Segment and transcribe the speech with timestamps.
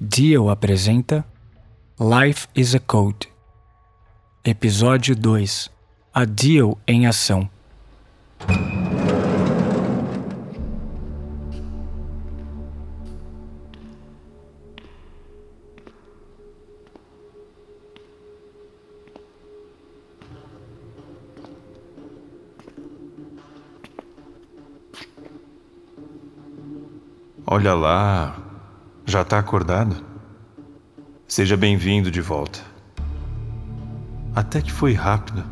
[0.00, 1.26] Dio apresenta
[1.98, 3.28] Life is a Code.
[4.44, 5.68] Episódio 2
[6.14, 7.50] A Dio em Ação.
[27.44, 28.47] Olha lá,
[29.08, 30.04] já está acordado?
[31.26, 32.60] Seja bem-vindo de volta.
[34.36, 35.42] Até que foi rápido.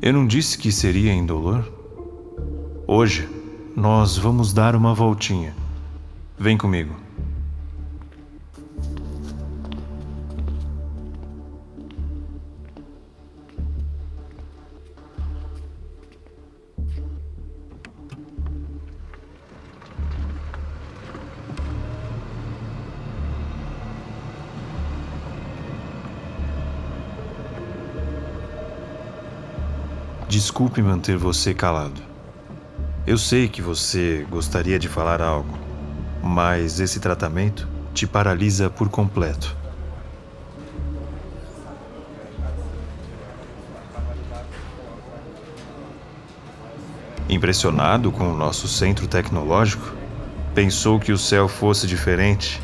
[0.00, 1.70] Eu não disse que seria indolor?
[2.86, 3.28] Hoje,
[3.76, 5.54] nós vamos dar uma voltinha.
[6.38, 6.96] Vem comigo.
[30.28, 32.02] Desculpe manter você calado.
[33.06, 35.58] Eu sei que você gostaria de falar algo,
[36.22, 39.56] mas esse tratamento te paralisa por completo.
[47.26, 49.94] Impressionado com o nosso centro tecnológico,
[50.54, 52.60] pensou que o céu fosse diferente?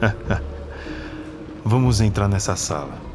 [1.62, 3.05] Vamos entrar nessa sala.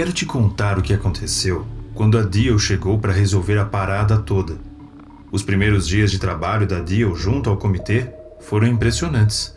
[0.00, 4.56] Quero te contar o que aconteceu quando a Dio chegou para resolver a parada toda.
[5.30, 8.08] Os primeiros dias de trabalho da Dio junto ao comitê
[8.40, 9.54] foram impressionantes.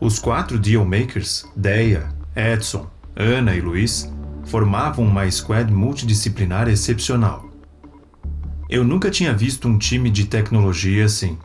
[0.00, 4.10] Os quatro Deal Makers, Deia, Edson, Ana e Luiz,
[4.44, 7.46] formavam uma squad multidisciplinar excepcional.
[8.70, 11.36] Eu nunca tinha visto um time de tecnologia assim.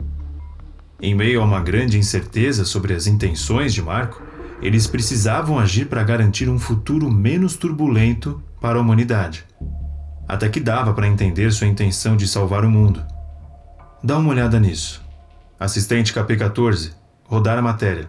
[0.98, 4.29] Em meio a uma grande incerteza sobre as intenções de Marco,
[4.62, 9.44] eles precisavam agir para garantir um futuro menos turbulento para a humanidade.
[10.28, 13.02] Até que dava para entender sua intenção de salvar o mundo.
[14.04, 15.02] Dá uma olhada nisso.
[15.58, 16.94] Assistente KP14,
[17.24, 18.08] rodar a matéria.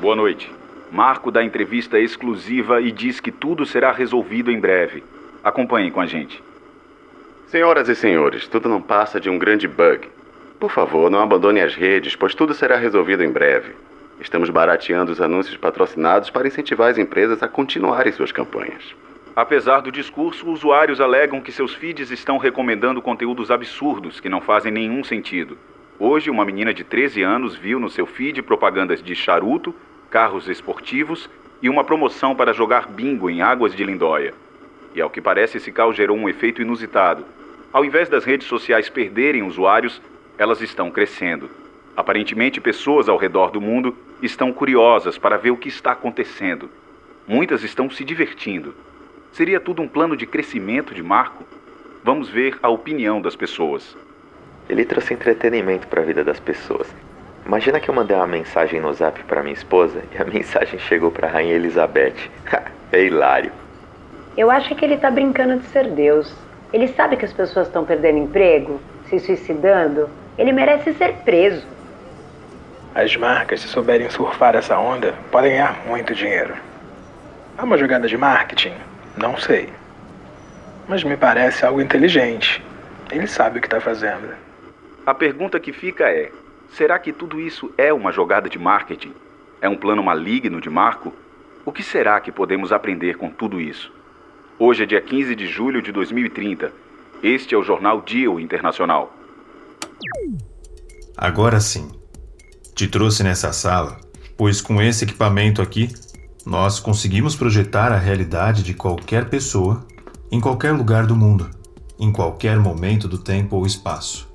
[0.00, 0.52] Boa noite.
[0.90, 5.04] Marco dá entrevista exclusiva e diz que tudo será resolvido em breve.
[5.42, 6.42] Acompanhem com a gente.
[7.46, 10.08] Senhoras e senhores, tudo não passa de um grande bug.
[10.58, 13.72] Por favor, não abandone as redes, pois tudo será resolvido em breve.
[14.20, 18.94] Estamos barateando os anúncios patrocinados para incentivar as empresas a continuarem suas campanhas.
[19.34, 24.70] Apesar do discurso, usuários alegam que seus feeds estão recomendando conteúdos absurdos que não fazem
[24.70, 25.56] nenhum sentido.
[25.98, 29.74] Hoje, uma menina de 13 anos viu no seu feed propagandas de charuto,
[30.10, 31.30] carros esportivos
[31.62, 34.34] e uma promoção para jogar bingo em Águas de Lindóia.
[34.94, 37.24] E ao que parece, esse caos gerou um efeito inusitado.
[37.72, 40.02] Ao invés das redes sociais perderem usuários,
[40.36, 41.48] elas estão crescendo.
[41.96, 46.70] Aparentemente, pessoas ao redor do mundo estão curiosas para ver o que está acontecendo.
[47.26, 48.74] Muitas estão se divertindo.
[49.32, 51.44] Seria tudo um plano de crescimento de Marco?
[52.02, 53.96] Vamos ver a opinião das pessoas.
[54.68, 56.88] Ele trouxe entretenimento para a vida das pessoas.
[57.44, 61.10] Imagina que eu mandei uma mensagem no zap para minha esposa e a mensagem chegou
[61.10, 62.14] para a Rainha Elizabeth.
[62.92, 63.52] é hilário.
[64.36, 66.32] Eu acho que ele está brincando de ser Deus.
[66.72, 70.08] Ele sabe que as pessoas estão perdendo emprego, se suicidando.
[70.38, 71.66] Ele merece ser preso.
[72.94, 76.54] As marcas, se souberem surfar essa onda, podem ganhar muito dinheiro.
[77.56, 78.74] É uma jogada de marketing?
[79.16, 79.72] Não sei.
[80.88, 82.60] Mas me parece algo inteligente.
[83.12, 84.34] Ele sabe o que está fazendo.
[85.06, 86.32] A pergunta que fica é:
[86.72, 89.14] será que tudo isso é uma jogada de marketing?
[89.62, 91.14] É um plano maligno de Marco?
[91.64, 93.92] O que será que podemos aprender com tudo isso?
[94.58, 96.72] Hoje é dia 15 de julho de 2030.
[97.22, 99.14] Este é o jornal Deal Internacional.
[101.16, 101.99] Agora sim.
[102.80, 103.98] Te trouxe nessa sala,
[104.38, 105.94] pois com esse equipamento aqui,
[106.46, 109.86] nós conseguimos projetar a realidade de qualquer pessoa
[110.32, 111.50] em qualquer lugar do mundo,
[111.98, 114.26] em qualquer momento do tempo ou espaço.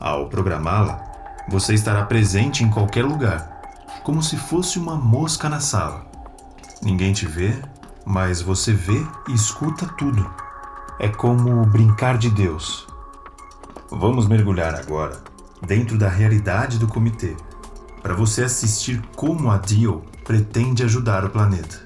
[0.00, 1.00] Ao programá-la,
[1.48, 3.62] você estará presente em qualquer lugar,
[4.02, 6.10] como se fosse uma mosca na sala.
[6.82, 7.54] Ninguém te vê,
[8.04, 10.28] mas você vê e escuta tudo.
[10.98, 12.84] É como brincar de Deus.
[13.92, 15.33] Vamos mergulhar agora
[15.66, 17.36] dentro da realidade do comitê,
[18.02, 21.80] para você assistir como a Dio pretende ajudar o planeta.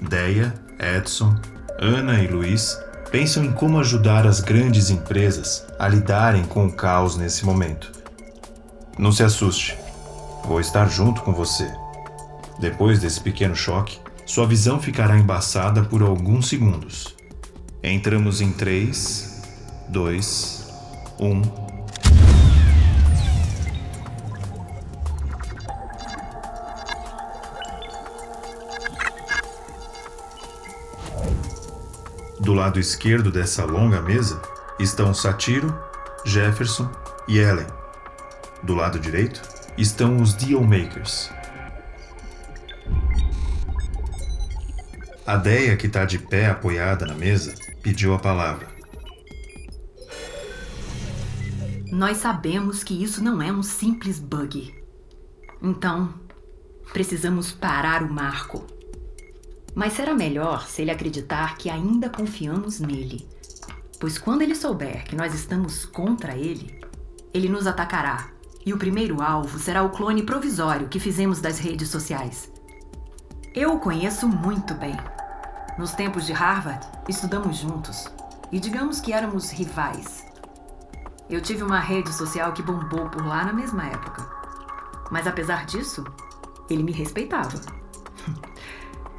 [0.00, 1.34] Deia, Edson,
[1.80, 2.78] Ana e Luiz
[3.10, 7.92] pensam em como ajudar as grandes empresas a lidarem com o caos nesse momento.
[8.98, 9.76] Não se assuste.
[10.44, 11.70] Vou estar junto com você.
[12.58, 17.14] Depois desse pequeno choque, sua visão ficará embaçada por alguns segundos.
[17.82, 19.42] Entramos em 3,
[19.88, 20.72] 2,
[21.18, 21.42] 1.
[32.54, 34.40] Do lado esquerdo dessa longa mesa
[34.78, 35.76] estão Satiro,
[36.24, 36.88] Jefferson
[37.26, 37.66] e Ellen.
[38.62, 39.42] Do lado direito
[39.76, 41.32] estão os Dealmakers.
[45.26, 48.68] A Deia, que está de pé apoiada na mesa, pediu a palavra.
[51.90, 54.72] Nós sabemos que isso não é um simples bug.
[55.60, 56.14] Então,
[56.92, 58.64] precisamos parar o Marco.
[59.74, 63.28] Mas será melhor se ele acreditar que ainda confiamos nele.
[63.98, 66.80] Pois quando ele souber que nós estamos contra ele,
[67.32, 68.28] ele nos atacará.
[68.64, 72.50] E o primeiro alvo será o clone provisório que fizemos das redes sociais.
[73.54, 74.96] Eu o conheço muito bem.
[75.76, 78.06] Nos tempos de Harvard, estudamos juntos.
[78.52, 80.24] E digamos que éramos rivais.
[81.28, 84.24] Eu tive uma rede social que bombou por lá na mesma época.
[85.10, 86.04] Mas apesar disso,
[86.70, 87.83] ele me respeitava.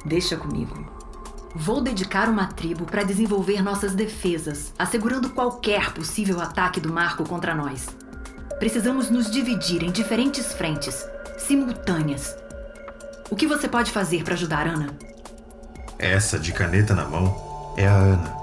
[0.06, 0.86] Deixa comigo.
[1.52, 7.56] Vou dedicar uma tribo para desenvolver nossas defesas, assegurando qualquer possível ataque do Marco contra
[7.56, 7.88] nós.
[8.60, 11.04] Precisamos nos dividir em diferentes frentes,
[11.38, 12.36] simultâneas.
[13.28, 14.96] O que você pode fazer para ajudar, Ana?
[15.98, 18.36] Essa de caneta na mão é a Ana.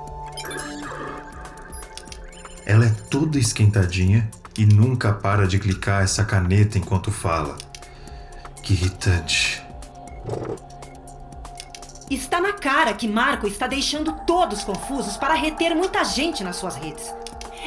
[2.66, 7.58] Ela é toda esquentadinha e nunca para de clicar essa caneta enquanto fala.
[8.62, 9.64] Que irritante.
[12.10, 16.76] Está na cara que Marco está deixando todos confusos para reter muita gente nas suas
[16.76, 17.14] redes.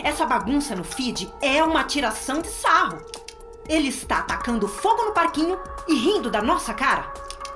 [0.05, 2.99] Essa bagunça no feed é uma tiração de sarro.
[3.69, 7.13] Ele está atacando fogo no parquinho e rindo da nossa cara.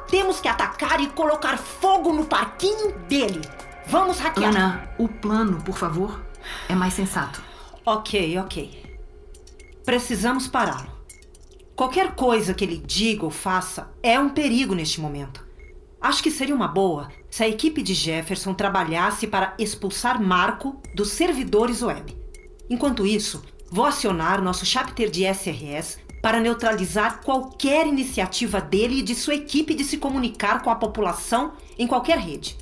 [0.09, 3.41] Temos que atacar e colocar fogo no parquinho dele.
[3.87, 4.51] Vamos hackear.
[4.51, 6.21] Ana, o plano, por favor,
[6.69, 7.43] é mais sensato.
[7.85, 8.99] Ok, ok.
[9.85, 10.91] Precisamos pará-lo.
[11.77, 15.50] Qualquer coisa que ele diga ou faça é um perigo neste momento.
[16.01, 21.11] Acho que seria uma boa se a equipe de Jefferson trabalhasse para expulsar Marco dos
[21.11, 22.17] servidores web.
[22.71, 29.15] Enquanto isso, vou acionar nosso chapter de SRS para neutralizar qualquer iniciativa dele e de
[29.15, 32.57] sua equipe de se comunicar com a população em qualquer rede.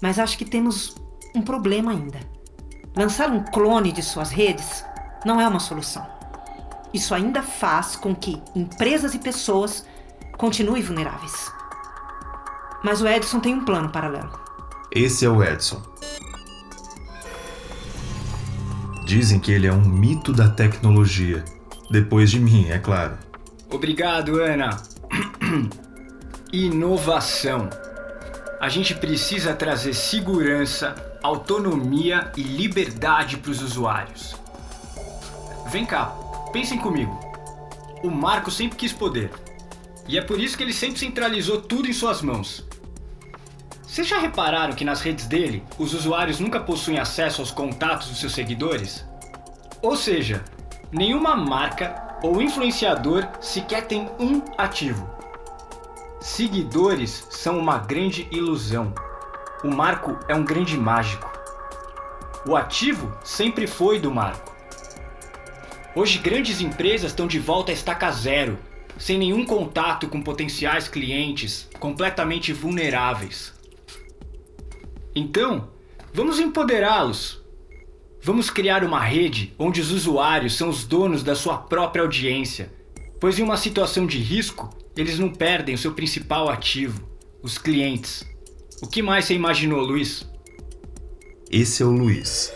[0.00, 0.94] Mas acho que temos
[1.34, 2.20] um problema ainda.
[2.94, 4.84] Lançar um clone de suas redes
[5.24, 6.06] não é uma solução.
[6.92, 9.86] Isso ainda faz com que empresas e pessoas
[10.36, 11.50] continuem vulneráveis.
[12.82, 14.30] Mas o Edson tem um plano paralelo.
[14.90, 15.82] Esse é o Edson.
[19.06, 21.44] Dizem que ele é um mito da tecnologia.
[21.90, 23.18] Depois de mim, é claro.
[23.70, 24.76] Obrigado, Ana.
[26.52, 27.68] Inovação.
[28.60, 34.36] A gente precisa trazer segurança, autonomia e liberdade para os usuários.
[35.70, 36.06] Vem cá,
[36.52, 37.18] pensem comigo.
[38.02, 39.30] O Marco sempre quis poder.
[40.08, 42.64] E é por isso que ele sempre centralizou tudo em suas mãos.
[43.92, 48.20] Vocês já repararam que nas redes dele, os usuários nunca possuem acesso aos contatos dos
[48.20, 49.04] seus seguidores?
[49.82, 50.42] Ou seja,
[50.90, 55.06] nenhuma marca ou influenciador sequer tem um ativo.
[56.22, 58.94] Seguidores são uma grande ilusão.
[59.62, 61.30] O Marco é um grande mágico.
[62.46, 64.56] O ativo sempre foi do Marco.
[65.94, 68.58] Hoje, grandes empresas estão de volta a estaca zero,
[68.96, 73.60] sem nenhum contato com potenciais clientes, completamente vulneráveis.
[75.14, 75.68] Então,
[76.12, 77.40] vamos empoderá-los.
[78.22, 82.72] Vamos criar uma rede onde os usuários são os donos da sua própria audiência,
[83.20, 87.02] pois em uma situação de risco, eles não perdem o seu principal ativo,
[87.42, 88.24] os clientes.
[88.80, 90.26] O que mais você imaginou, Luiz?
[91.50, 92.52] Esse é o Luiz.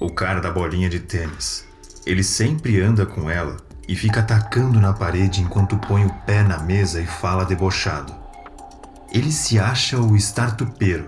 [0.00, 1.66] O cara da bolinha de tênis.
[2.06, 3.56] Ele sempre anda com ela
[3.88, 8.23] e fica atacando na parede enquanto põe o pé na mesa e fala debochado.
[9.14, 11.06] Ele se acha o startupeiro,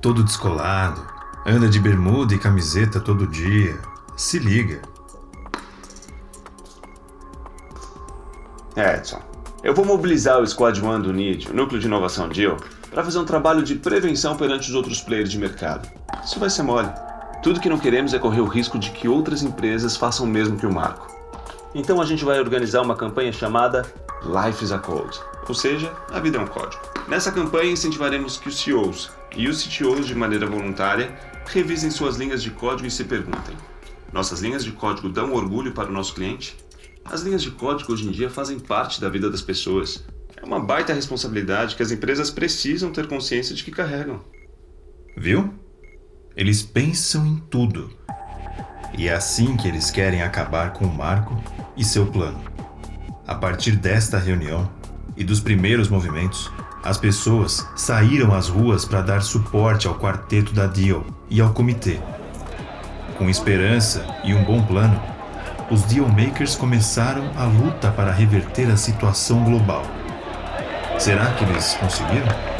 [0.00, 1.00] todo descolado,
[1.46, 3.78] anda de bermuda e camiseta todo dia.
[4.16, 4.82] Se liga.
[8.76, 9.22] Edson,
[9.62, 12.56] eu vou mobilizar o Squad One do NID, o Núcleo de Inovação DIL,
[12.90, 15.88] para fazer um trabalho de prevenção perante os outros players de mercado.
[16.24, 16.90] Isso vai ser mole.
[17.44, 20.58] Tudo que não queremos é correr o risco de que outras empresas façam o mesmo
[20.58, 21.06] que o Marco.
[21.76, 23.86] Então a gente vai organizar uma campanha chamada
[24.24, 26.93] Life is a Code, ou seja, a vida é um código.
[27.08, 31.14] Nessa campanha incentivaremos que os CEOs e os CTOs de maneira voluntária
[31.46, 33.54] revisem suas linhas de código e se perguntem:
[34.12, 36.56] nossas linhas de código dão orgulho para o nosso cliente?
[37.04, 40.04] As linhas de código hoje em dia fazem parte da vida das pessoas.
[40.36, 44.24] É uma baita responsabilidade que as empresas precisam ter consciência de que carregam.
[45.16, 45.52] Viu?
[46.34, 47.90] Eles pensam em tudo.
[48.96, 51.36] E é assim que eles querem acabar com o Marco
[51.76, 52.40] e seu plano.
[53.26, 54.70] A partir desta reunião
[55.16, 56.50] e dos primeiros movimentos,
[56.84, 61.98] as pessoas saíram às ruas para dar suporte ao quarteto da Deal e ao comitê.
[63.16, 65.00] Com esperança e um bom plano,
[65.70, 69.82] os Dealmakers começaram a luta para reverter a situação global.
[70.98, 72.53] Será que eles conseguiram?